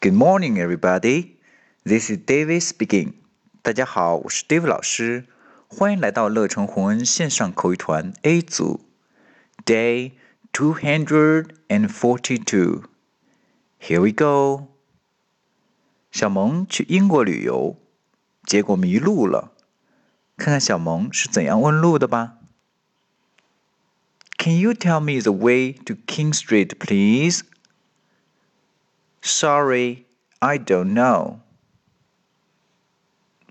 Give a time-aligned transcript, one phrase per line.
[0.00, 1.36] Good morning, everybody.
[1.84, 3.14] This is David speaking.
[3.62, 5.26] 大家好，我是 David 老师，
[5.66, 8.80] 欢迎来到乐成红恩线上口语团 A 组，
[9.64, 10.12] Day
[10.52, 12.84] two hundred and forty-two.
[13.80, 14.68] Here we go.
[16.12, 17.76] 小萌去英国旅游，
[18.44, 19.52] 结果迷路了。
[20.36, 22.38] 看看小萌是怎样问路的吧。
[24.36, 27.42] Can you tell me the way to King Street, please?
[29.22, 30.04] Sorry,
[30.40, 31.40] I don't know.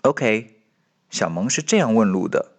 [0.02, 0.62] OK，
[1.10, 2.52] 小萌是这样问路的。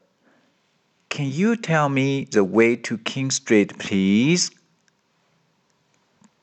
[1.08, 4.50] Can you tell me the way to King Street, please?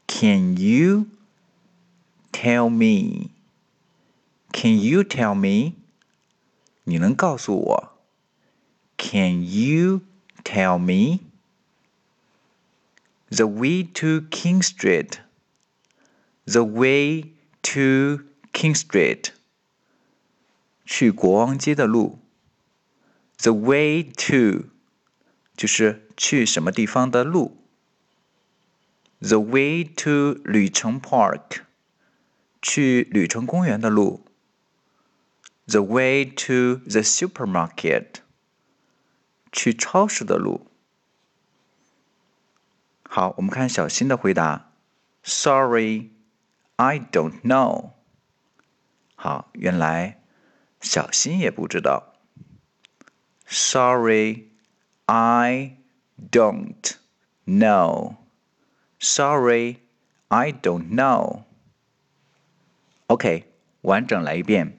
[0.07, 1.07] Can you
[2.31, 3.31] tell me?
[4.53, 5.73] Can you tell me?
[6.85, 7.91] 你能告诉我？
[8.97, 10.01] Can you
[10.43, 11.19] tell me?
[13.29, 15.19] The way to King Street.
[16.45, 19.29] The way to King Street.
[20.85, 22.19] 去国王街的路。
[23.37, 24.69] The way to
[25.55, 27.57] 就是去什么地方的路。
[29.19, 31.61] The way to 旅程 Park
[32.61, 34.25] 去旅程公园的路。
[35.67, 38.15] The way to the supermarket
[39.51, 40.67] 去超市的路。
[43.03, 44.71] 好，我们看小新的回答。
[45.23, 46.09] Sorry,
[46.77, 47.91] I don't know。
[49.15, 50.21] 好，原来
[50.81, 52.15] 小新也不知道。
[53.45, 54.49] Sorry,
[55.05, 55.77] I
[56.31, 56.95] don't
[57.45, 58.15] know.
[58.99, 59.77] Sorry,
[60.29, 61.43] I don't know.
[63.07, 63.45] OK，
[63.81, 64.77] 完整来一遍。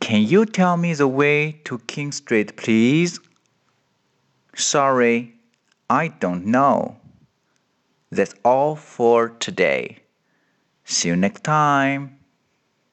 [0.00, 3.18] Can you tell me the way to King Street, please?
[4.54, 5.32] Sorry,
[5.88, 6.96] I don't know.
[8.10, 10.02] That's all for today.
[10.89, 12.18] See you next time.